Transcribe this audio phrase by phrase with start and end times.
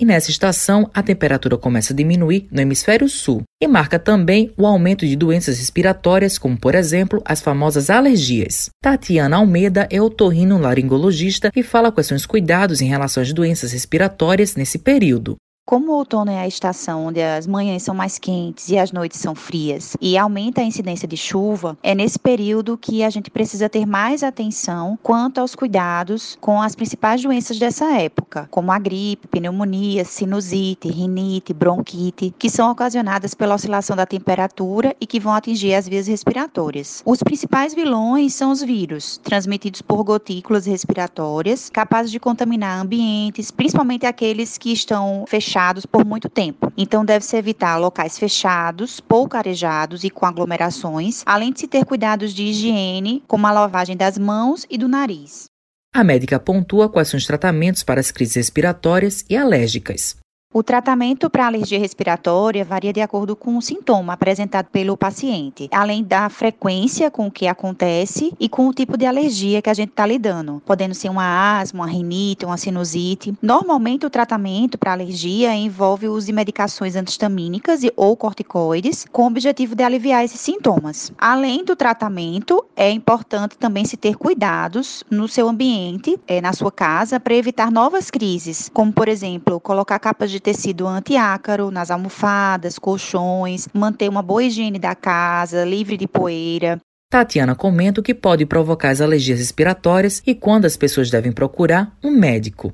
[0.00, 4.66] e nessa estação a temperatura começa a diminuir no hemisfério sul e marca também o
[4.66, 8.70] aumento de doenças respiratórias, como por exemplo as famosas alergias.
[8.82, 13.72] Tatiana Almeida é otorrino laringologista e fala quais são os cuidados em relação às doenças
[13.72, 15.36] respiratórias nesse período.
[15.70, 19.20] Como o outono é a estação onde as manhãs são mais quentes e as noites
[19.20, 23.68] são frias e aumenta a incidência de chuva, é nesse período que a gente precisa
[23.68, 29.28] ter mais atenção quanto aos cuidados com as principais doenças dessa época, como a gripe,
[29.28, 35.74] pneumonia, sinusite, rinite, bronquite, que são ocasionadas pela oscilação da temperatura e que vão atingir
[35.74, 37.00] as vias respiratórias.
[37.06, 44.04] Os principais vilões são os vírus, transmitidos por gotículas respiratórias, capazes de contaminar ambientes, principalmente
[44.04, 46.72] aqueles que estão fechados fechados por muito tempo.
[46.76, 52.32] Então, deve-se evitar locais fechados, pouco arejados e com aglomerações, além de se ter cuidados
[52.32, 55.46] de higiene, como a lavagem das mãos e do nariz.
[55.92, 60.16] A médica pontua quais são os tratamentos para as crises respiratórias e alérgicas.
[60.52, 66.02] O tratamento para alergia respiratória varia de acordo com o sintoma apresentado pelo paciente, além
[66.02, 70.04] da frequência com que acontece e com o tipo de alergia que a gente está
[70.04, 73.32] lidando, podendo ser uma asma, uma rinite, uma sinusite.
[73.40, 79.26] Normalmente, o tratamento para alergia envolve o uso de medicações antihistamínicas ou corticoides, com o
[79.28, 81.12] objetivo de aliviar esses sintomas.
[81.16, 86.72] Além do tratamento, é importante também se ter cuidados no seu ambiente, é, na sua
[86.72, 92.78] casa, para evitar novas crises, como, por exemplo, colocar capas de tecido antiácaro nas almofadas,
[92.78, 96.80] colchões, manter uma boa higiene da casa, livre de poeira.
[97.10, 101.96] Tatiana comenta o que pode provocar as alergias respiratórias e quando as pessoas devem procurar
[102.02, 102.70] um médico.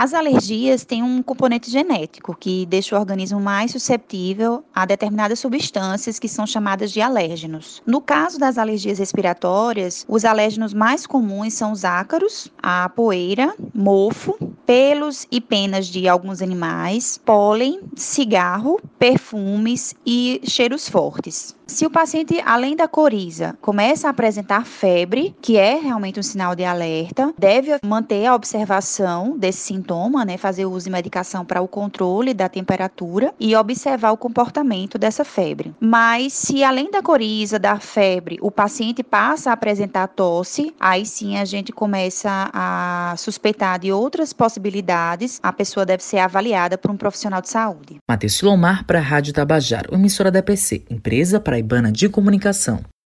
[0.00, 6.18] As alergias têm um componente genético que deixa o organismo mais susceptível a determinadas substâncias
[6.18, 7.82] que são chamadas de alérgenos.
[7.84, 14.38] No caso das alergias respiratórias, os alérgenos mais comuns são os ácaros, a poeira, mofo,
[14.68, 21.56] pelos e penas de alguns animais, pólen, cigarro, perfumes e cheiros fortes.
[21.68, 26.56] Se o paciente, além da coriza, começa a apresentar febre, que é realmente um sinal
[26.56, 31.68] de alerta, deve manter a observação desse sintoma, né, fazer uso de medicação para o
[31.68, 35.74] controle da temperatura e observar o comportamento dessa febre.
[35.78, 41.36] Mas se além da coriza, da febre, o paciente passa a apresentar tosse, aí sim
[41.36, 46.96] a gente começa a suspeitar de outras possibilidades, a pessoa deve ser avaliada por um
[46.96, 47.98] profissional de saúde.
[48.08, 52.80] Matheus Silomar para a Rádio Tabajaro, emissora da PC, empresa para Paraibana de Comunicação.